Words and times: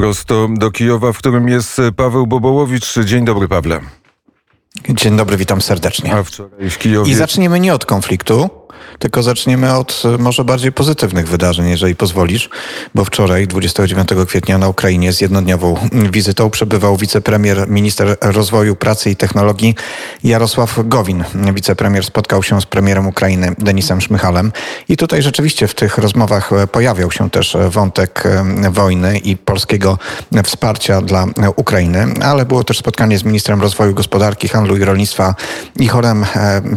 Prosto 0.00 0.48
do 0.50 0.70
Kijowa, 0.70 1.12
w 1.12 1.18
którym 1.18 1.48
jest 1.48 1.80
Paweł 1.96 2.26
Bobołowicz. 2.26 2.98
Dzień 2.98 3.24
dobry, 3.24 3.48
Pawle. 3.48 3.80
Dzień 4.88 5.16
dobry, 5.16 5.36
witam 5.36 5.60
serdecznie. 5.60 6.14
A 6.14 6.22
wczoraj 6.22 6.70
w 6.70 6.78
Kijowie... 6.78 7.12
I 7.12 7.14
zaczniemy 7.14 7.60
nie 7.60 7.74
od 7.74 7.86
konfliktu, 7.86 8.50
tylko 8.98 9.22
zaczniemy 9.22 9.74
od 9.74 10.02
e, 10.04 10.18
może 10.18 10.44
bardziej 10.44 10.72
pozytywnych 10.72 11.28
wydarzeń, 11.28 11.68
jeżeli 11.68 11.96
pozwolisz, 11.96 12.50
bo 12.94 13.04
wczoraj, 13.04 13.46
29 13.46 14.08
kwietnia 14.26 14.58
na 14.58 14.68
Ukrainie 14.68 15.12
z 15.12 15.20
jednodniową 15.20 15.76
wizytą 15.92 16.50
przebywał 16.50 16.96
wicepremier, 16.96 17.68
minister 17.68 18.16
rozwoju, 18.20 18.76
pracy 18.76 19.10
i 19.10 19.16
technologii 19.16 19.74
Jarosław 20.24 20.78
Gowin. 20.84 21.24
Wicepremier 21.54 22.04
spotkał 22.04 22.42
się 22.42 22.60
z 22.60 22.66
premierem 22.66 23.06
Ukrainy 23.06 23.54
Denisem 23.58 24.00
Szmychalem 24.00 24.52
i 24.88 24.96
tutaj 24.96 25.22
rzeczywiście 25.22 25.68
w 25.68 25.74
tych 25.74 25.98
rozmowach 25.98 26.52
e, 26.52 26.66
pojawiał 26.66 27.10
się 27.10 27.30
też 27.30 27.56
wątek 27.68 28.26
e, 28.26 28.70
wojny 28.70 29.18
i 29.18 29.36
polskiego 29.36 29.98
wsparcia 30.44 31.02
dla 31.02 31.26
Ukrainy, 31.56 32.06
ale 32.22 32.46
było 32.46 32.64
też 32.64 32.78
spotkanie 32.78 33.18
z 33.18 33.24
ministrem 33.24 33.60
rozwoju 33.60 33.94
gospodarki, 33.94 34.48
handlu 34.48 34.76
i 34.76 34.84
rolnictwa 34.84 35.34
Ichorem 35.76 36.26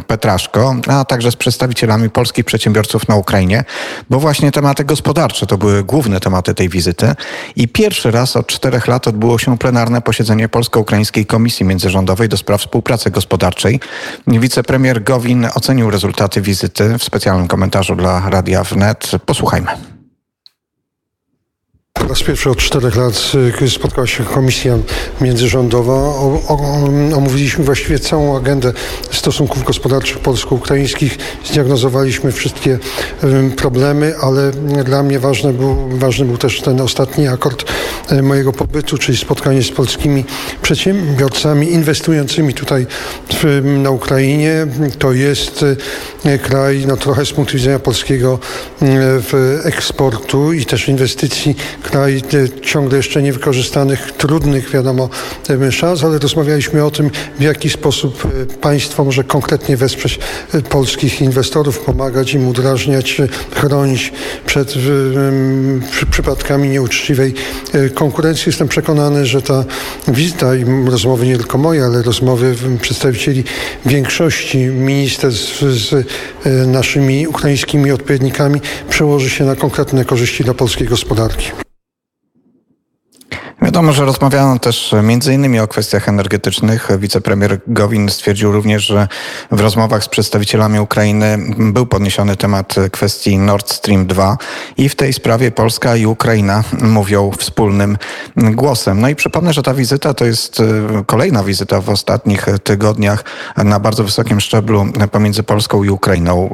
Petraszko, 0.07 0.75
a 0.87 1.05
także 1.05 1.31
z 1.31 1.35
przedstawicielami 1.35 1.82
przedstawicielami 1.83 2.09
polskich 2.09 2.45
przedsiębiorców 2.45 3.07
na 3.07 3.15
Ukrainie, 3.15 3.63
bo 4.09 4.19
właśnie 4.19 4.51
tematy 4.51 4.85
gospodarcze 4.85 5.45
to 5.45 5.57
były 5.57 5.83
główne 5.83 6.19
tematy 6.19 6.53
tej 6.53 6.69
wizyty. 6.69 7.15
I 7.55 7.67
pierwszy 7.67 8.11
raz 8.11 8.35
od 8.35 8.47
czterech 8.47 8.87
lat 8.87 9.07
odbyło 9.07 9.37
się 9.37 9.57
plenarne 9.57 10.01
posiedzenie 10.01 10.49
Polsko-Ukraińskiej 10.49 11.25
Komisji 11.25 11.65
Międzyrządowej 11.65 12.29
do 12.29 12.37
spraw 12.37 12.61
współpracy 12.61 13.11
gospodarczej. 13.11 13.79
Wicepremier 14.27 15.03
Gowin 15.03 15.47
ocenił 15.55 15.89
rezultaty 15.89 16.41
wizyty 16.41 16.97
w 16.97 17.03
specjalnym 17.03 17.47
komentarzu 17.47 17.95
dla 17.95 18.29
Radia 18.29 18.63
Wnet. 18.63 19.11
Posłuchajmy. 19.25 19.92
Po 22.03 22.09
raz 22.09 22.23
pierwszy 22.23 22.49
od 22.49 22.57
czterech 22.57 22.95
lat 22.95 23.31
y, 23.61 23.69
spotkała 23.69 24.07
się 24.07 24.23
komisja 24.23 24.77
międzyrządowa. 25.21 25.93
O, 25.93 26.41
o, 26.47 26.57
omówiliśmy 27.15 27.63
właściwie 27.63 27.99
całą 27.99 28.37
agendę 28.37 28.73
stosunków 29.11 29.63
gospodarczych 29.63 30.19
polsko-ukraińskich. 30.19 31.17
Zdiagnozowaliśmy 31.45 32.31
wszystkie 32.31 32.79
problemy, 33.57 34.15
ale 34.21 34.51
dla 34.85 35.03
mnie 35.03 35.19
ważny 35.19 35.53
był, 35.53 35.89
ważny 35.89 36.25
był 36.25 36.37
też 36.37 36.61
ten 36.61 36.81
ostatni 36.81 37.27
akord 37.27 37.71
y, 38.11 38.21
mojego 38.21 38.53
pobytu, 38.53 38.97
czyli 38.97 39.17
spotkanie 39.17 39.63
z 39.63 39.71
polskimi 39.71 40.25
przedsiębiorcami 40.61 41.71
inwestującymi 41.71 42.53
tutaj 42.53 42.87
w, 43.29 43.61
na 43.83 43.89
Ukrainie. 43.89 44.67
To 44.99 45.13
jest 45.13 45.65
y, 46.25 46.39
kraj 46.39 46.83
no, 46.87 46.97
trochę 46.97 47.25
z 47.25 47.31
punktu 47.31 47.57
widzenia 47.57 47.79
polskiego 47.79 48.39
w 48.81 49.59
eksportu 49.65 50.53
i 50.53 50.65
też 50.65 50.87
inwestycji 50.87 51.55
kraj 51.93 52.21
ciągle 52.61 52.97
jeszcze 52.97 53.21
niewykorzystanych, 53.21 54.11
trudnych, 54.11 54.69
wiadomo, 54.69 55.09
szans, 55.71 56.03
ale 56.03 56.19
rozmawialiśmy 56.19 56.85
o 56.85 56.91
tym, 56.91 57.09
w 57.39 57.41
jaki 57.41 57.69
sposób 57.69 58.25
e, 58.25 58.45
państwo 58.45 59.03
może 59.03 59.23
konkretnie 59.23 59.77
wesprzeć 59.77 60.19
e, 60.53 60.61
polskich 60.61 61.21
inwestorów, 61.21 61.79
pomagać 61.79 62.33
im 62.33 62.47
udrażniać, 62.47 63.19
e, 63.19 63.27
chronić 63.55 64.13
przed 64.45 64.73
przypadkami 66.11 66.69
nieuczciwej 66.69 67.33
konkurencji. 67.93 68.43
Jestem 68.45 68.67
przekonany, 68.67 69.25
że 69.25 69.41
ta 69.41 69.65
wizyta 70.07 70.55
i 70.55 70.65
rozmowy 70.85 71.27
nie 71.27 71.37
tylko 71.37 71.57
moje, 71.57 71.83
ale 71.83 72.01
rozmowy 72.01 72.55
przedstawicieli 72.81 73.43
większości 73.85 74.57
ministerstw 74.57 75.61
z 75.61 76.07
naszymi 76.67 77.27
ukraińskimi 77.27 77.91
odpowiednikami 77.91 78.61
przełoży 78.89 79.29
się 79.29 79.45
na 79.45 79.55
konkretne 79.55 80.05
korzyści 80.05 80.43
dla 80.43 80.53
polskiej 80.53 80.87
gospodarki. 80.87 81.51
Wiadomo, 83.63 83.93
że 83.93 84.05
rozmawiano 84.05 84.59
też 84.59 84.95
innymi 85.33 85.59
o 85.59 85.67
kwestiach 85.67 86.09
energetycznych. 86.09 86.89
Wicepremier 86.99 87.59
Gowin 87.67 88.09
stwierdził 88.09 88.51
również, 88.51 88.85
że 88.85 89.07
w 89.51 89.59
rozmowach 89.59 90.03
z 90.03 90.07
przedstawicielami 90.07 90.79
Ukrainy 90.79 91.37
był 91.57 91.85
podniesiony 91.85 92.35
temat 92.35 92.75
kwestii 92.91 93.37
Nord 93.37 93.73
Stream 93.73 94.07
2 94.07 94.37
i 94.77 94.89
w 94.89 94.95
tej 94.95 95.13
sprawie 95.13 95.51
Polska 95.51 95.95
i 95.95 96.05
Ukraina 96.05 96.63
mówią 96.81 97.31
wspólnym 97.37 97.97
głosem. 98.37 99.01
No 99.01 99.09
i 99.09 99.15
przypomnę, 99.15 99.53
że 99.53 99.63
ta 99.63 99.73
wizyta 99.73 100.13
to 100.13 100.25
jest 100.25 100.59
e, 100.59 100.63
kolejna 101.05 101.43
wizyta 101.43 101.81
w 101.81 101.89
ostatnich 101.89 102.45
tygodniach 102.63 103.23
na 103.57 103.79
bardzo 103.79 104.03
wysokim 104.03 104.41
szczeblu 104.41 104.85
pomiędzy 105.11 105.43
Polską 105.43 105.83
i 105.83 105.89
Ukrainą. 105.89 106.49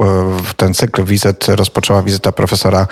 E, 0.50 0.56
ten 0.56 0.74
cykl 0.74 1.04
wizyt 1.04 1.48
rozpoczęła 1.48 2.04
wizyta 2.04 2.32
profesora 2.32 2.88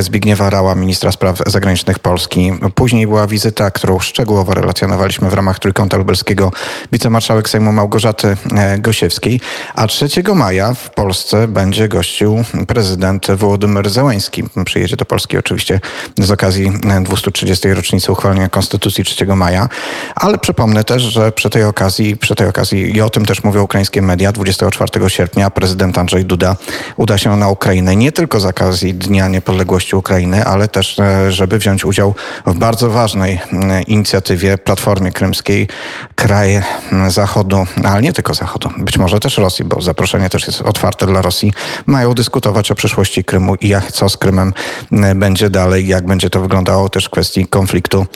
Zbigniewa 0.00 0.50
Rała, 0.50 0.74
ministra 0.74 1.12
spraw 1.12 1.42
zagranicznych 1.46 1.98
Polski. 1.98 2.52
Później 2.74 3.06
była 3.06 3.26
wizyta 3.26 3.49
wizyta, 3.50 3.70
którą 3.70 3.98
szczegółowo 3.98 4.54
relacjonowaliśmy 4.54 5.30
w 5.30 5.34
ramach 5.34 5.58
Trójkąta 5.58 5.96
Lubelskiego 5.96 6.52
wicemarszałek 6.92 7.48
Sejmu 7.48 7.72
Małgorzaty 7.72 8.36
e, 8.56 8.78
Gosiewskiej, 8.78 9.40
a 9.74 9.86
3 9.86 10.08
maja 10.34 10.74
w 10.74 10.90
Polsce 10.90 11.48
będzie 11.48 11.88
gościł 11.88 12.44
prezydent 12.66 13.26
Wołodymyr 13.30 13.90
Zełański. 13.90 14.44
Przyjedzie 14.64 14.96
do 14.96 15.04
Polski 15.04 15.38
oczywiście 15.38 15.80
z 16.18 16.30
okazji 16.30 16.72
230. 17.02 17.68
rocznicy 17.68 18.12
uchwalenia 18.12 18.48
Konstytucji 18.48 19.04
3 19.04 19.26
maja, 19.26 19.68
ale 20.14 20.38
przypomnę 20.38 20.84
też, 20.84 21.02
że 21.02 21.32
przy 21.32 21.50
tej 21.50 21.64
okazji, 21.64 22.16
przy 22.16 22.34
tej 22.34 22.48
okazji 22.48 22.96
i 22.96 23.00
o 23.00 23.10
tym 23.10 23.26
też 23.26 23.44
mówią 23.44 23.62
ukraińskie 23.62 24.02
media, 24.02 24.32
24 24.32 25.10
sierpnia 25.10 25.50
prezydent 25.50 25.98
Andrzej 25.98 26.24
Duda 26.24 26.56
uda 26.96 27.18
się 27.18 27.36
na 27.36 27.48
Ukrainę 27.48 27.96
nie 27.96 28.12
tylko 28.12 28.40
z 28.40 28.44
okazji 28.44 28.94
Dnia 28.94 29.28
Niepodległości 29.28 29.96
Ukrainy, 29.96 30.44
ale 30.44 30.68
też 30.68 30.98
e, 30.98 31.32
żeby 31.32 31.58
wziąć 31.58 31.84
udział 31.84 32.14
w 32.46 32.54
bardzo 32.54 32.90
ważnej 32.90 33.39
Mm, 33.52 33.82
inicjatywie 33.82 34.58
Platformie 34.58 35.12
Krymskiej 35.12 35.68
kraje 36.14 36.62
Zachodu, 37.08 37.66
ale 37.84 38.02
nie 38.02 38.12
tylko 38.12 38.34
Zachodu, 38.34 38.70
być 38.78 38.98
może 38.98 39.20
też 39.20 39.38
Rosji, 39.38 39.64
bo 39.64 39.80
zaproszenie 39.80 40.30
też 40.30 40.46
jest 40.46 40.62
otwarte 40.62 41.06
dla 41.06 41.22
Rosji, 41.22 41.52
mają 41.86 42.14
dyskutować 42.14 42.70
o 42.70 42.74
przyszłości 42.74 43.24
Krymu 43.24 43.54
i 43.54 43.68
jak, 43.68 43.92
co 43.92 44.08
z 44.08 44.16
Krymem 44.16 44.52
mm, 44.92 45.18
będzie 45.18 45.50
dalej, 45.50 45.86
jak 45.86 46.06
będzie 46.06 46.30
to 46.30 46.40
wyglądało 46.40 46.88
też 46.88 47.06
w 47.06 47.10
kwestii 47.10 47.46
konfliktu 47.46 48.06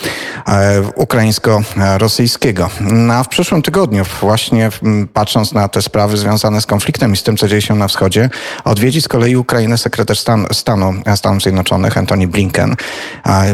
e, 0.48 0.82
ukraińsko-rosyjskiego. 0.94 2.70
A 3.12 3.22
w 3.22 3.28
przyszłym 3.28 3.62
tygodniu, 3.62 4.04
właśnie 4.20 4.70
patrząc 5.12 5.52
na 5.52 5.68
te 5.68 5.82
sprawy 5.82 6.16
związane 6.16 6.60
z 6.60 6.66
konfliktem 6.66 7.12
i 7.12 7.16
z 7.16 7.22
tym, 7.22 7.36
co 7.36 7.48
dzieje 7.48 7.62
się 7.62 7.74
na 7.74 7.88
wschodzie, 7.88 8.30
odwiedzi 8.64 9.00
z 9.00 9.08
kolei 9.08 9.36
Ukrainę 9.36 9.78
sekretarz 9.78 10.20
stan, 10.20 10.46
stanu 10.52 10.94
Stanów 11.16 11.42
Zjednoczonych 11.42 11.98
Antony 11.98 12.28
Blinken. 12.28 12.76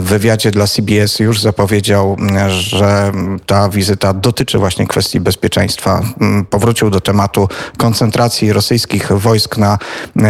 W 0.00 0.04
wywiadzie 0.04 0.50
dla 0.50 0.66
CBS 0.66 1.18
już 1.18 1.40
zapowiedział, 1.40 1.59
powiedział, 1.60 2.16
że 2.48 3.12
ta 3.46 3.68
wizyta 3.68 4.14
dotyczy 4.14 4.58
właśnie 4.58 4.86
kwestii 4.86 5.20
bezpieczeństwa. 5.20 6.02
Powrócił 6.50 6.90
do 6.90 7.00
tematu 7.00 7.48
koncentracji 7.76 8.52
rosyjskich 8.52 9.12
wojsk 9.12 9.56
na 9.58 9.78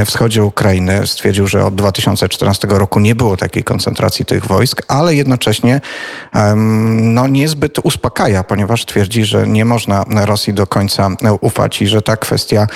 wschodzie 0.06 0.44
Ukrainy. 0.44 1.06
Stwierdził, 1.06 1.46
że 1.46 1.66
od 1.66 1.74
2014 1.74 2.69
roku 2.70 3.00
nie 3.00 3.14
było 3.14 3.36
takiej 3.36 3.64
koncentracji 3.64 4.24
tych 4.24 4.46
wojsk, 4.46 4.82
ale 4.88 5.14
jednocześnie 5.14 5.80
no, 7.00 7.28
niezbyt 7.28 7.78
uspokaja, 7.78 8.44
ponieważ 8.44 8.86
twierdzi, 8.86 9.24
że 9.24 9.46
nie 9.46 9.64
można 9.64 10.04
Rosji 10.24 10.54
do 10.54 10.66
końca 10.66 11.08
ufać 11.40 11.82
i 11.82 11.86
że 11.86 12.02
ta 12.02 12.16
kwestia 12.16 12.66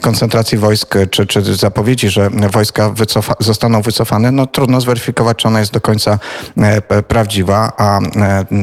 koncentracji 0.00 0.58
wojsk, 0.58 0.94
czy, 1.10 1.26
czy 1.26 1.54
zapowiedzi, 1.54 2.08
że 2.08 2.30
wojska 2.30 2.90
wycofa, 2.90 3.34
zostaną 3.40 3.82
wycofane, 3.82 4.30
no 4.30 4.46
trudno 4.46 4.80
zweryfikować, 4.80 5.36
czy 5.36 5.48
ona 5.48 5.60
jest 5.60 5.72
do 5.72 5.80
końca 5.80 6.18
e, 6.58 7.02
prawdziwa, 7.02 7.72
a 7.76 8.00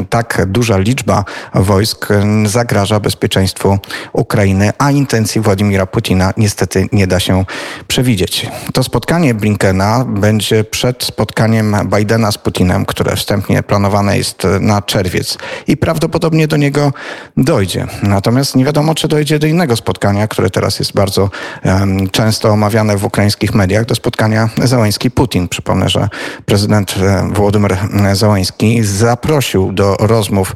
tak 0.09 0.45
duża 0.47 0.77
liczba 0.77 1.25
wojsk 1.53 2.07
zagraża 2.45 2.99
bezpieczeństwu 2.99 3.77
Ukrainy, 4.13 4.71
a 4.77 4.91
intencji 4.91 5.41
Władimira 5.41 5.85
Putina 5.85 6.33
niestety 6.37 6.87
nie 6.91 7.07
da 7.07 7.19
się 7.19 7.45
przewidzieć. 7.87 8.47
To 8.73 8.83
spotkanie 8.83 9.33
Blinkena 9.33 10.05
będzie 10.05 10.63
przed 10.63 11.03
spotkaniem 11.03 11.75
Bidena 11.97 12.31
z 12.31 12.37
Putinem, 12.37 12.85
które 12.85 13.15
wstępnie 13.15 13.63
planowane 13.63 14.17
jest 14.17 14.47
na 14.59 14.81
czerwiec 14.81 15.37
i 15.67 15.77
prawdopodobnie 15.77 16.47
do 16.47 16.57
niego 16.57 16.93
dojdzie. 17.37 17.87
Natomiast 18.03 18.55
nie 18.55 18.65
wiadomo, 18.65 18.95
czy 18.95 19.07
dojdzie 19.07 19.39
do 19.39 19.47
innego 19.47 19.75
spotkania, 19.75 20.27
które 20.27 20.49
teraz 20.49 20.79
jest 20.79 20.93
bardzo 20.93 21.29
um, 21.63 22.09
często 22.09 22.49
omawiane 22.49 22.97
w 22.97 23.05
ukraińskich 23.05 23.53
mediach, 23.53 23.85
do 23.85 23.95
spotkania 23.95 24.49
Załański-Putin. 24.57 25.47
Przypomnę, 25.47 25.89
że 25.89 26.09
prezydent 26.45 26.95
e, 27.01 27.29
Włodymyr 27.33 27.77
Załański 28.13 28.83
zaprosił 28.83 29.20
zaprosił 29.21 29.71
do 29.71 29.95
rozmów 29.99 30.53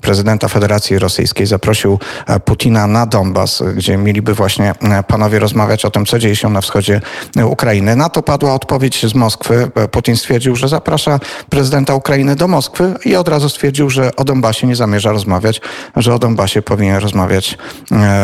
prezydenta 0.00 0.48
Federacji 0.48 0.98
Rosyjskiej, 0.98 1.46
zaprosił 1.46 1.98
e, 2.26 2.40
Putina 2.40 2.86
na 2.86 3.06
Donbas, 3.06 3.62
gdzie 3.76 3.96
mieliby 3.96 4.34
właśnie 4.34 4.74
e, 4.82 5.02
panowie 5.02 5.38
rozmawiać 5.38 5.84
o 5.84 5.90
tym, 5.90 6.06
co 6.06 6.18
dzieje 6.18 6.36
się 6.36 6.48
na 6.48 6.60
wschodzie 6.60 7.00
Ukrainy. 7.44 7.96
Na 7.96 8.08
to 8.08 8.22
padła 8.22 8.54
odpowiedź 8.54 9.06
z 9.06 9.14
Moskwy. 9.14 9.70
E, 9.74 9.88
Putin 9.88 10.16
stwierdził, 10.16 10.56
że 10.56 10.68
zaprasza 10.68 11.20
prezydenta 11.50 11.94
Ukrainy 11.94 12.36
do 12.36 12.48
Moskwy 12.48 12.94
i 13.04 13.16
od 13.16 13.28
razu 13.28 13.48
stwierdził, 13.48 13.90
że 13.90 14.16
o 14.16 14.24
Donbasie 14.24 14.66
nie 14.66 14.76
zamierza 14.76 15.12
rozmawiać, 15.12 15.60
że 15.96 16.14
o 16.14 16.18
Donbasie 16.18 16.62
powinien 16.62 16.96
rozmawiać 16.96 17.58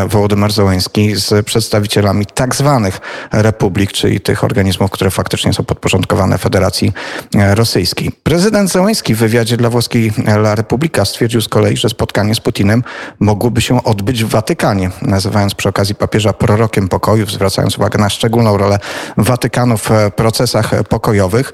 Wołodymyr 0.09 0.53
Zełenski 0.53 1.17
z 1.17 1.47
przedstawicielami 1.47 2.27
tak 2.27 2.55
zwanych 2.55 3.01
republik, 3.33 3.93
czyli 3.93 4.21
tych 4.21 4.45
organizmów, 4.45 4.91
które 4.91 5.11
faktycznie 5.11 5.53
są 5.53 5.65
podporządkowane 5.65 6.39
Federacji 6.39 6.93
Rosyjskiej. 7.35 8.13
Prezydent 8.23 8.71
Zełenski 8.71 9.15
w 9.15 9.19
wywiadzie 9.43 9.57
dla 9.57 9.71
włoskiej 9.71 10.13
La 10.27 10.55
Repubblica 10.55 11.05
stwierdził 11.05 11.41
z 11.41 11.49
kolei, 11.49 11.77
że 11.77 11.89
spotkanie 11.89 12.35
z 12.35 12.41
Putinem 12.41 12.83
mogłoby 13.21 13.61
się 13.61 13.85
odbyć 13.85 14.25
w 14.25 14.29
Watykanie, 14.29 14.91
nazywając 15.03 15.55
przy 15.55 15.69
okazji 15.69 15.95
papieża 15.95 16.33
prorokiem 16.33 16.89
pokoju, 16.89 17.27
zwracając 17.27 17.79
uwagę 17.79 17.99
na 17.99 18.11
szczególną 18.11 18.57
rolę 18.57 18.79
Watykanu 19.17 19.79
w 19.79 19.91
procesach 20.17 20.83
pokojowych. 20.89 21.53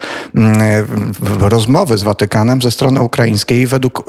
Rozmowy 1.40 1.98
z 1.98 2.02
Watykanem 2.02 2.62
ze 2.62 2.70
strony 2.70 3.00
ukraińskiej 3.00 3.66
według, 3.66 4.04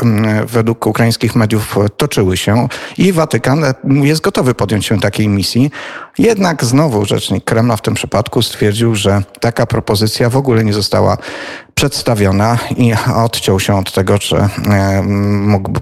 według 0.48 0.88
ukraińskich 0.88 1.36
mediów 1.36 1.76
toczyły 1.98 2.38
się 2.38 2.68
i 2.98 3.14
Watykan 3.14 3.64
jest 3.84 4.22
gotowy 4.22 4.54
podjąć 4.54 4.86
się 4.86 5.00
takiej 5.00 5.28
misji. 5.28 5.72
Jednak 6.18 6.66
znowu 6.66 7.06
rzecznik 7.06 7.44
Kremla 7.44 7.76
w 7.76 7.82
tym 7.82 7.94
przypadku 7.94 8.42
stwierdził, 8.42 8.96
że 8.96 9.24
taka 9.40 9.66
propozycja 9.66 10.30
w 10.30 10.38
ogóle 10.38 10.64
nie 10.64 10.74
została 10.74 11.18
przedstawiona 11.80 12.58
i 12.78 12.94
odciął 13.16 13.60
się 13.60 13.78
od 13.78 13.92
tego, 13.92 14.18
że 14.22 14.50
e, 14.70 15.04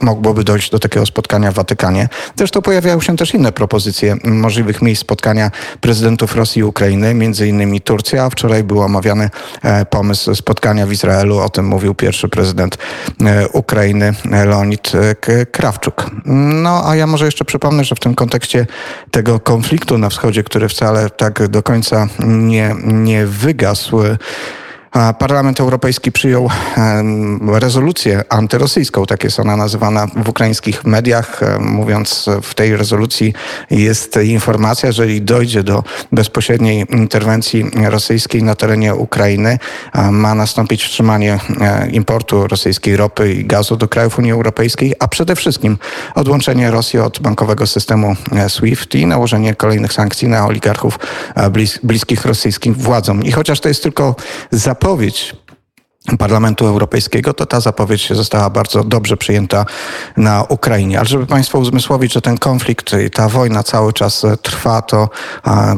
mogłoby 0.01 0.43
dojść 0.43 0.69
do 0.71 0.79
takiego 0.79 1.05
spotkania 1.05 1.51
w 1.51 1.55
Watykanie. 1.55 2.09
Zresztą 2.35 2.61
pojawiają 2.61 3.01
się 3.01 3.17
też 3.17 3.33
inne 3.33 3.51
propozycje 3.51 4.15
możliwych 4.23 4.81
miejsc 4.81 5.01
spotkania 5.01 5.51
prezydentów 5.81 6.35
Rosji 6.35 6.59
i 6.59 6.63
Ukrainy, 6.63 7.13
między 7.13 7.47
innymi 7.47 7.81
Turcja, 7.81 8.29
wczoraj 8.29 8.63
był 8.63 8.81
omawiany 8.81 9.29
e, 9.63 9.85
pomysł 9.85 10.35
spotkania 10.35 10.87
w 10.87 10.91
Izraelu. 10.91 11.39
O 11.39 11.49
tym 11.49 11.67
mówił 11.67 11.95
pierwszy 11.95 12.29
prezydent 12.29 12.77
e, 13.21 13.47
Ukrainy 13.47 14.13
Leonid 14.25 14.91
Krawczuk. 15.51 16.11
No 16.25 16.89
a 16.89 16.95
ja 16.95 17.07
może 17.07 17.25
jeszcze 17.25 17.45
przypomnę, 17.45 17.83
że 17.83 17.95
w 17.95 17.99
tym 17.99 18.15
kontekście 18.15 18.65
tego 19.11 19.39
konfliktu 19.39 19.97
na 19.97 20.09
wschodzie, 20.09 20.43
który 20.43 20.69
wcale 20.69 21.09
tak 21.09 21.47
do 21.47 21.63
końca 21.63 22.07
nie, 22.19 22.75
nie 22.83 23.25
wygasł, 23.25 23.97
Parlament 25.19 25.59
Europejski 25.59 26.11
przyjął 26.11 26.49
rezolucję 27.47 28.23
antyrosyjską, 28.29 29.05
tak 29.05 29.23
jest 29.23 29.39
ona 29.39 29.55
nazywana 29.55 30.07
w 30.15 30.29
ukraińskich 30.29 30.85
mediach. 30.85 31.41
Mówiąc, 31.59 32.29
w 32.41 32.53
tej 32.53 32.77
rezolucji 32.77 33.33
jest 33.69 34.19
informacja, 34.23 34.91
że 34.91 35.07
jeżeli 35.07 35.21
dojdzie 35.21 35.63
do 35.63 35.83
bezpośredniej 36.11 36.85
interwencji 36.89 37.65
rosyjskiej 37.89 38.43
na 38.43 38.55
terenie 38.55 38.95
Ukrainy, 38.95 39.59
ma 40.11 40.35
nastąpić 40.35 40.83
wstrzymanie 40.83 41.39
e, 41.61 41.89
importu 41.89 42.47
rosyjskiej 42.47 42.97
ropy 42.97 43.33
i 43.33 43.45
gazu 43.45 43.75
do 43.77 43.87
krajów 43.87 44.19
Unii 44.19 44.31
Europejskiej, 44.31 44.93
a 44.99 45.07
przede 45.07 45.35
wszystkim 45.35 45.77
odłączenie 46.15 46.71
Rosji 46.71 46.99
od 46.99 47.19
bankowego 47.19 47.67
systemu 47.67 48.15
e, 48.31 48.49
SWIFT 48.49 48.95
i 48.95 49.05
nałożenie 49.05 49.55
kolejnych 49.55 49.93
sankcji 49.93 50.27
na 50.27 50.45
oligarchów 50.45 50.99
e, 51.35 51.49
bliskich 51.83 52.25
rosyjskim 52.25 52.73
władzom. 52.73 53.23
I 53.23 53.31
chociaż 53.31 53.59
to 53.59 53.67
jest 53.67 53.83
tylko 53.83 54.15
zapowiedź, 54.51 54.76
zapowiedź 54.77 55.35
Parlamentu 56.19 56.67
Europejskiego, 56.67 57.33
to 57.33 57.45
ta 57.45 57.59
zapowiedź 57.59 58.09
została 58.13 58.49
bardzo 58.49 58.83
dobrze 58.83 59.17
przyjęta 59.17 59.65
na 60.17 60.43
Ukrainie. 60.43 60.99
Ale 60.99 61.07
żeby 61.07 61.25
Państwo 61.25 61.59
uzmysłowić, 61.59 62.13
że 62.13 62.21
ten 62.21 62.37
konflikt 62.37 62.91
i 63.05 63.09
ta 63.09 63.29
wojna 63.29 63.63
cały 63.63 63.93
czas 63.93 64.25
trwa, 64.41 64.81
to 64.81 65.09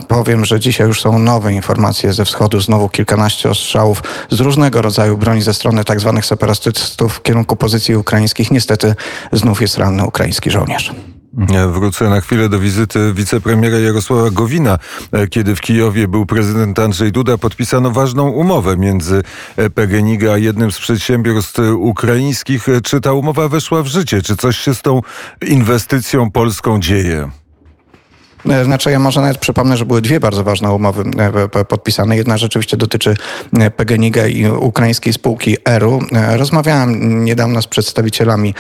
powiem, 0.07 0.46
że 0.46 0.60
dzisiaj 0.60 0.88
już 0.88 1.01
są 1.01 1.19
nowe 1.19 1.54
informacje 1.54 2.13
ze 2.13 2.25
wschodu, 2.25 2.60
znowu 2.60 2.90
kilkanaście 2.90 3.50
ostrzałów 3.50 4.04
z 4.30 4.40
różnego 4.40 4.81
rodzaju 4.81 5.18
broni 5.18 5.42
ze 5.42 5.54
strony 5.54 5.84
tak 5.84 6.00
zwanych 6.00 6.25
separatystów 6.25 7.13
w 7.13 7.22
kierunku 7.22 7.56
pozycji 7.56 7.96
ukraińskich. 7.96 8.51
Niestety 8.51 8.96
znów 9.31 9.62
jest 9.62 9.78
ranny 9.78 10.06
ukraiński 10.06 10.51
żołnierz. 10.51 10.92
Wrócę 11.74 12.10
na 12.10 12.22
chwilę 12.22 12.50
do 12.50 12.60
wizyty 12.60 13.14
wicepremiera 13.14 13.78
Jarosława 13.80 14.30
Gowina. 14.30 14.80
E, 15.12 15.28
kiedy 15.28 15.56
w 15.56 15.62
Kijowie 15.62 16.08
był 16.08 16.26
prezydent 16.26 16.80
Andrzej 16.80 17.12
Duda, 17.12 17.38
podpisano 17.38 17.92
ważną 17.92 18.30
umowę 18.30 18.78
między 18.78 19.24
e, 19.58 19.70
PGNiG 19.70 20.24
a 20.24 20.38
jednym 20.38 20.72
z 20.72 20.80
przedsiębiorstw 20.80 21.60
ukraińskich. 21.78 22.70
E, 22.70 22.81
czy 22.81 23.02
ta 23.02 23.14
umowa 23.14 23.48
weszła 23.48 23.84
w 23.84 23.88
życie? 23.88 24.22
Czy 24.22 24.36
coś 24.36 24.58
się 24.58 24.76
z 24.76 24.81
tą 24.81 25.02
inwestycją 25.48 26.31
polską 26.31 26.80
dzieje? 26.80 27.30
E, 28.45 28.65
znaczy 28.65 28.91
ja 28.91 29.00
może 29.00 29.21
nawet 29.21 29.38
przypomnę, 29.38 29.77
że 29.77 29.86
były 29.86 30.01
dwie 30.01 30.19
bardzo 30.19 30.44
ważne 30.44 30.71
umowy 30.74 31.03
e, 31.56 31.65
podpisane. 31.65 32.18
Jedna 32.18 32.38
rzeczywiście 32.38 32.77
dotyczy 32.77 33.15
e, 33.59 33.71
PGNiG 33.71 34.18
i 34.30 34.47
ukraińskiej 34.47 35.13
spółki 35.13 35.57
ERU. 35.65 36.00
Rozmawiałem 36.12 37.25
niedawno 37.25 37.62
z 37.62 37.68
przedstawicielami 37.68 38.53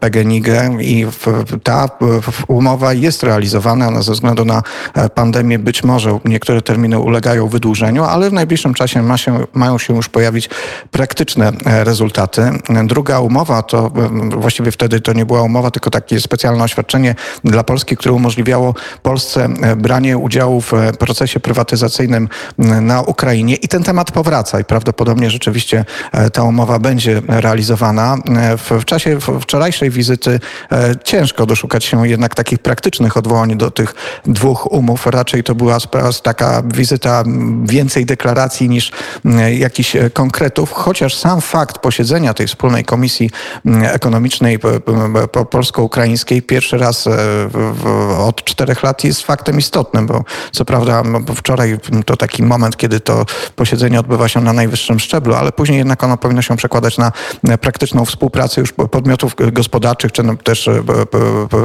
PGNiG 0.00 0.46
i 0.80 1.06
ta 1.62 1.88
umowa 2.48 2.92
jest 2.92 3.22
realizowana. 3.22 3.88
Ona 3.88 4.02
ze 4.02 4.12
względu 4.12 4.44
na 4.44 4.62
pandemię 5.14 5.58
być 5.58 5.84
może 5.84 6.18
niektóre 6.24 6.62
terminy 6.62 6.98
ulegają 6.98 7.48
wydłużeniu, 7.48 8.04
ale 8.04 8.30
w 8.30 8.32
najbliższym 8.32 8.74
czasie 8.74 9.02
ma 9.02 9.16
się, 9.16 9.38
mają 9.54 9.78
się 9.78 9.96
już 9.96 10.08
pojawić 10.08 10.50
praktyczne 10.90 11.52
rezultaty. 11.64 12.42
Druga 12.84 13.20
umowa 13.20 13.62
to 13.62 13.90
właściwie 14.36 14.72
wtedy 14.72 15.00
to 15.00 15.12
nie 15.12 15.26
była 15.26 15.42
umowa, 15.42 15.70
tylko 15.70 15.90
takie 15.90 16.20
specjalne 16.20 16.64
oświadczenie 16.64 17.14
dla 17.44 17.64
Polski, 17.64 17.96
które 17.96 18.14
umożliwia 18.14 18.39
umożliwiało 18.40 18.74
Polsce 19.02 19.44
e, 19.44 19.76
branie 19.76 20.18
udziału 20.18 20.60
w 20.60 20.74
e, 20.74 20.92
procesie 20.92 21.40
prywatyzacyjnym 21.40 22.28
na 22.58 23.02
Ukrainie 23.02 23.54
i 23.54 23.68
ten 23.68 23.82
temat 23.82 24.12
powraca 24.12 24.60
i 24.60 24.64
prawdopodobnie 24.64 25.30
rzeczywiście 25.30 25.84
e, 26.12 26.30
ta 26.30 26.42
umowa 26.42 26.78
będzie 26.78 27.22
realizowana. 27.28 28.16
W, 28.58 28.84
czasie 28.84 29.18
wczorajszej 29.40 29.90
wizyty 29.90 30.40
ciężko 31.04 31.46
doszukać 31.46 31.84
się 31.84 32.08
jednak 32.08 32.34
takich 32.34 32.58
praktycznych 32.58 33.16
odwołań 33.16 33.56
do 33.56 33.70
tych 33.70 33.94
dwóch 34.26 34.72
umów. 34.72 35.06
Raczej 35.06 35.42
to 35.42 35.54
była 35.54 35.78
taka 36.22 36.62
wizyta 36.74 37.24
więcej 37.62 38.06
deklaracji 38.06 38.68
niż 38.68 38.92
jakichś 39.58 39.96
konkretów, 40.12 40.72
chociaż 40.72 41.14
sam 41.14 41.40
fakt 41.40 41.78
posiedzenia 41.78 42.34
tej 42.34 42.46
wspólnej 42.46 42.84
komisji 42.84 43.30
ekonomicznej 43.82 44.58
polsko-ukraińskiej 45.50 46.42
pierwszy 46.42 46.78
raz 46.78 47.08
w, 47.08 48.29
od 48.30 48.44
czterech 48.44 48.82
lat 48.82 49.04
jest 49.04 49.22
faktem 49.22 49.58
istotnym, 49.58 50.06
bo 50.06 50.24
co 50.52 50.64
prawda 50.64 51.02
wczoraj 51.34 51.78
to 52.06 52.16
taki 52.16 52.42
moment, 52.42 52.76
kiedy 52.76 53.00
to 53.00 53.26
posiedzenie 53.56 54.00
odbywa 54.00 54.28
się 54.28 54.40
na 54.40 54.52
najwyższym 54.52 55.00
szczeblu, 55.00 55.34
ale 55.34 55.52
później 55.52 55.78
jednak 55.78 56.04
ono 56.04 56.16
powinno 56.16 56.42
się 56.42 56.56
przekładać 56.56 56.98
na 56.98 57.12
praktyczną 57.60 58.04
współpracę 58.04 58.60
już 58.60 58.72
podmiotów 58.72 59.36
gospodarczych, 59.52 60.12
czy 60.12 60.22
też 60.44 60.68
e, 60.68 60.82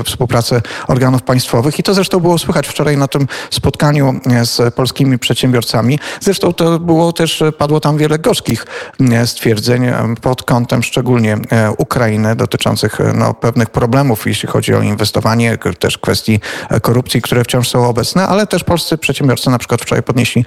współpracę 0.06 0.62
organów 0.88 1.24
państwowych. 1.24 1.80
I 1.80 1.84
to 1.84 1.94
zresztą 1.94 2.20
było 2.20 2.38
słychać 2.38 2.68
wczoraj 2.68 2.98
na 2.98 3.08
tym 3.08 3.28
spotkaniu 3.50 4.20
e, 4.32 4.46
z 4.46 4.74
polskimi 4.74 5.20
przedsiębiorcami. 5.20 6.00
Zresztą 6.22 6.54
to 6.54 6.80
było 6.80 7.14
też, 7.14 7.44
padło 7.58 7.80
tam 7.80 7.98
wiele 7.98 8.20
gorzkich 8.20 8.66
e, 9.12 9.28
stwierdzeń 9.28 9.92
pod 10.22 10.44
kątem 10.44 10.84
szczególnie 10.84 11.38
Ukrainy 11.78 12.36
dotyczących 12.36 12.98
no, 13.14 13.34
pewnych 13.34 13.70
problemów, 13.70 14.28
jeśli 14.28 14.50
chodzi 14.50 14.74
o 14.74 14.82
inwestowanie, 14.82 15.58
też 15.80 15.98
kwestii 15.98 16.40
korupcji, 16.82 17.22
które 17.22 17.44
wciąż 17.44 17.70
są 17.70 17.88
obecne, 17.88 18.28
ale 18.28 18.48
też 18.48 18.64
polscy 18.64 18.98
przedsiębiorcy 18.98 19.50
na 19.50 19.58
przykład 19.58 19.82
wczoraj 19.82 20.04
podnieśli 20.04 20.46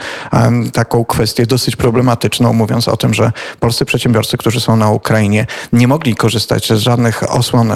taką 0.72 1.04
kwestię 1.04 1.46
dosyć 1.46 1.76
problematyczną, 1.76 2.52
mówiąc 2.52 2.88
o 2.88 2.96
tym, 2.96 3.14
że 3.14 3.32
polscy 3.60 3.84
przedsiębiorcy, 3.84 4.36
którzy 4.36 4.60
są 4.60 4.76
na 4.76 4.90
Ukrainie, 4.90 5.46
nie 5.72 5.88
mogli 5.88 6.14
korzystać 6.14 6.68
z 6.68 6.78
żadnych 6.78 7.32
osłon 7.32 7.72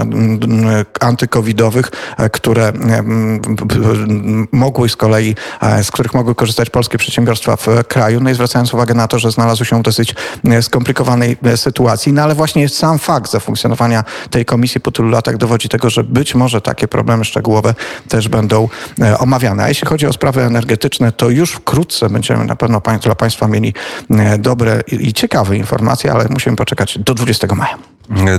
antykowidowych, 1.01 1.91
e, 2.19 2.31
które 2.31 2.73
mogły 4.53 4.89
z 4.89 4.97
kolei, 4.97 5.35
e, 5.63 5.85
z 5.85 5.91
których 5.91 6.15
mogły 6.15 6.35
korzystać 6.35 6.71
polskie 6.71 6.99
przedsiębiorstwa 6.99 7.57
w 7.57 7.67
kraju. 7.89 8.21
No 8.21 8.31
i 8.31 8.35
zwracając 8.35 8.75
uwagę 8.75 8.95
na 8.95 9.09
to, 9.09 9.19
że 9.19 9.31
znalazły 9.31 9.67
się 9.67 9.79
w 9.79 9.83
dosyć 9.83 10.15
e, 10.45 10.63
skomplikowanej 10.63 11.37
sytuacji, 11.57 12.13
no 12.13 12.23
ale 12.23 12.35
właśnie 12.35 12.69
sam 12.69 12.99
fakt 12.99 13.31
zafunkcjonowania 13.31 14.05
tej 14.31 14.45
komisji 14.45 14.81
po 14.81 14.91
tylu 14.91 15.09
latach 15.09 15.37
dowodzi 15.37 15.69
tego, 15.69 15.91
że 15.91 16.05
być 16.05 16.35
może 16.35 16.61
takie 16.61 16.89
problemy 16.89 17.25
szczegółowe 17.25 17.75
też 18.09 18.22
będą 18.29 18.69
e, 19.01 19.19
omawiane. 19.19 19.65
A 19.65 19.69
jeśli 19.69 19.89
chodzi 19.89 20.07
o 20.07 20.13
sprawy 20.13 20.43
energetyczne, 20.43 21.13
to 21.13 21.31
już 21.31 21.53
wkrótce 21.53 22.11
będziemy 22.11 22.45
na 22.45 22.57
pewno 22.57 22.83
dla 23.03 23.15
Państwa 23.15 23.49
mieli 23.49 23.75
e, 24.11 24.39
dobre 24.39 24.81
i 24.89 25.13
ciekawe 25.13 25.57
informacje, 25.57 26.13
ale 26.13 26.27
musimy 26.31 26.57
poczekać 26.57 26.99
do 26.99 27.15
20 27.15 27.55
maja. 27.55 27.79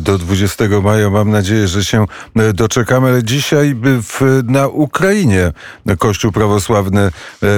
Do 0.01 0.17
20 0.17 0.63
maja 0.83 1.09
mam 1.09 1.29
nadzieję, 1.29 1.67
że 1.67 1.85
się 1.85 2.05
e, 2.35 2.53
doczekamy, 2.53 3.07
ale 3.07 3.23
dzisiaj 3.23 3.75
w, 3.83 4.41
na 4.43 4.67
Ukrainie 4.67 5.51
Kościół 5.99 6.31
prawosławny 6.31 7.11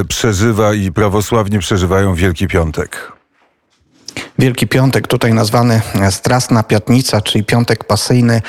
przeżywa 0.10 0.74
i 0.74 0.92
prawosławni 0.92 1.60
przeżywają 1.60 2.16
Wielki 2.16 2.48
Piątek. 2.48 3.15
Wielki 4.40 4.68
Piątek, 4.68 5.08
tutaj 5.08 5.34
nazwany 5.34 5.82
Strasna 6.10 6.64
Piatnica, 6.64 7.22
czyli 7.22 7.44
Piątek 7.44 7.84
Pasyjny. 7.84 8.42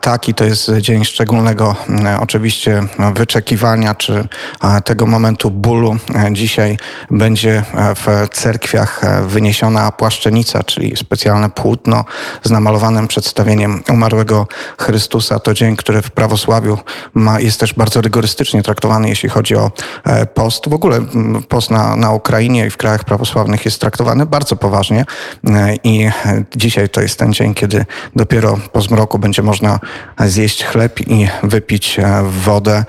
Taki 0.00 0.34
to 0.34 0.44
jest 0.44 0.70
dzień 0.78 1.04
szczególnego 1.04 1.76
oczywiście 2.20 2.82
wyczekiwania, 3.14 3.94
czy 3.94 4.28
tego 4.84 5.06
momentu 5.06 5.50
bólu. 5.50 5.96
Dzisiaj 6.32 6.78
będzie 7.10 7.62
w 7.96 8.28
cerkwiach 8.32 9.00
wyniesiona 9.26 9.92
płaszczenica, 9.92 10.62
czyli 10.62 10.96
specjalne 10.96 11.50
płótno 11.50 12.04
z 12.42 12.50
namalowanym 12.50 13.08
przedstawieniem 13.08 13.82
umarłego 13.88 14.46
Chrystusa. 14.78 15.38
To 15.38 15.54
dzień, 15.54 15.76
który 15.76 16.02
w 16.02 16.10
prawosławiu 16.10 16.78
ma, 17.14 17.40
jest 17.40 17.60
też 17.60 17.74
bardzo 17.74 18.00
rygorystycznie 18.00 18.62
traktowany, 18.62 19.08
jeśli 19.08 19.28
chodzi 19.28 19.56
o 19.56 19.70
e, 20.04 20.26
post. 20.26 20.68
W 20.68 20.72
ogóle 20.72 21.00
post 21.48 21.70
na, 21.70 21.96
na 21.96 22.12
Ukrainie 22.12 22.66
i 22.66 22.70
w 22.70 22.76
krajach 22.76 23.04
prawosławnych 23.04 23.64
jest 23.64 23.80
traktowany 23.80 24.26
bardzo 24.26 24.56
poważnie 24.56 25.04
i 25.84 26.10
dzisiaj 26.56 26.88
to 26.88 27.00
jest 27.00 27.18
ten 27.18 27.32
dzień, 27.32 27.54
kiedy 27.54 27.84
dopiero 28.16 28.58
po 28.72 28.80
zmroku 28.80 29.18
będzie 29.18 29.42
można 29.42 29.78
zjeść 30.18 30.64
chleb 30.64 31.00
i 31.00 31.28
wypić 31.42 32.00
wodę. 32.44 32.84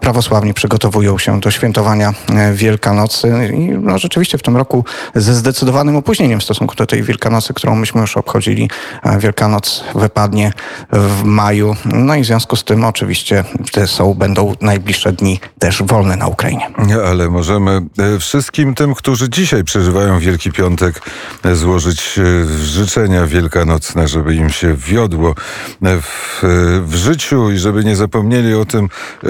Prawosławni 0.00 0.54
przygotowują 0.54 1.18
się 1.18 1.40
do 1.40 1.50
świętowania 1.50 2.12
Wielkanocy 2.52 3.50
i 3.54 3.68
no, 3.68 3.98
rzeczywiście 3.98 4.38
w 4.38 4.42
tym 4.42 4.56
roku 4.56 4.84
ze 5.14 5.34
zdecydowanym 5.34 5.96
opóźnieniem 5.96 6.40
w 6.40 6.44
stosunku 6.44 6.74
do 6.74 6.86
tej 6.86 7.02
Wielkanocy, 7.02 7.54
którą 7.54 7.74
myśmy 7.74 8.00
już 8.00 8.16
obchodzili. 8.16 8.70
Wielkanoc 9.18 9.84
wypadnie 9.94 10.52
w 10.92 11.24
maju. 11.24 11.76
No 11.84 12.14
i 12.14 12.22
w 12.22 12.26
związku 12.26 12.56
z 12.56 12.64
tym 12.64 12.84
oczywiście 12.84 13.44
te 13.72 13.86
są, 13.86 14.14
będą 14.14 14.54
najbliższe 14.60 15.12
dni 15.12 15.40
też 15.58 15.82
wolne 15.82 16.16
na 16.16 16.26
Ukrainie. 16.26 16.70
Ale 17.06 17.30
możemy 17.30 17.80
e, 17.98 18.18
wszystkim 18.18 18.74
tym, 18.74 18.94
którzy 18.94 19.30
dzisiaj 19.30 19.64
przeżywają 19.64 20.18
Wielki 20.18 20.52
Piątek, 20.52 21.00
e, 21.44 21.56
złożyć 21.60 22.18
e, 22.18 22.46
życzenia 22.64 23.26
wielkanocne, 23.26 24.08
żeby 24.08 24.34
im 24.34 24.50
się 24.50 24.74
wiodło 24.74 25.34
w, 25.82 26.42
w 26.82 26.94
życiu 26.94 27.50
i 27.50 27.58
żeby 27.58 27.84
nie 27.84 27.96
zapomnieli 27.96 28.54
o 28.54 28.64
tym, 28.64 28.88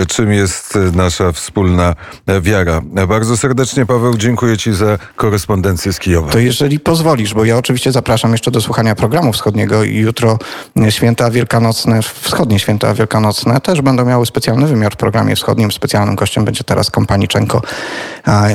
czym 0.08 0.32
jest 0.32 0.78
nasza 0.92 1.32
wspólna 1.32 1.94
wiara. 2.40 2.80
Bardzo 3.08 3.36
serdecznie, 3.36 3.86
Paweł, 3.86 4.16
dziękuję 4.16 4.56
Ci 4.58 4.72
za 4.72 4.98
korespondencję 5.16 5.92
z 5.92 5.98
Kijowa. 5.98 6.32
To 6.32 6.38
jeżeli 6.38 6.80
pozwolisz, 6.80 7.34
bo 7.34 7.44
ja 7.44 7.56
oczywiście 7.56 7.92
zapraszam 7.92 8.32
jeszcze 8.32 8.50
do 8.50 8.60
słuchania 8.60 8.94
programu 8.94 9.32
wschodniego 9.32 9.84
i 9.84 9.96
jutro 9.96 10.38
święta 10.90 11.30
wielkanocne, 11.30 12.00
wschodnie 12.02 12.58
święta 12.58 12.94
wielkanocne 12.94 13.60
też 13.60 13.82
będą 13.82 14.04
miały 14.04 14.26
specjalny 14.26 14.66
wymiar 14.66 14.92
w 14.92 14.96
programie 14.96 15.36
wschodnim. 15.36 15.72
Specjalnym 15.72 16.14
gościem 16.14 16.44
będzie 16.44 16.64
teraz 16.64 16.90
Kompaniczenko 16.90 17.62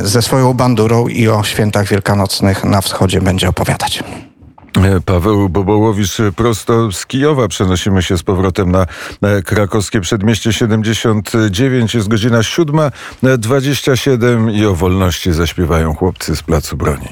ze 0.04 0.22
swoją 0.22 0.54
bandurą 0.54 1.08
i 1.08 1.28
o 1.28 1.44
świętach 1.44 1.88
wielkanocnych 1.88 2.64
na 2.64 2.82
wschodzie 2.82 3.22
będzie 3.22 3.48
opowiadać. 3.66 4.04
Paweł 5.06 5.50
Bobołowicz 5.50 6.18
prosto 6.36 6.92
z 6.92 7.06
Kijowa. 7.06 7.48
Przenosimy 7.48 8.04
się 8.04 8.18
z 8.18 8.24
powrotem 8.24 8.72
na 8.72 8.86
krakowskie 9.46 10.02
przedmieście 10.02 10.54
79. 10.54 11.96
Jest 11.96 12.08
godzina 12.08 12.40
7.27 12.40 14.54
i 14.54 14.66
o 14.66 14.76
wolności 14.76 15.34
zaśpiewają 15.34 15.94
chłopcy 15.94 16.36
z 16.36 16.44
Placu 16.44 16.78
Broni. 16.78 17.10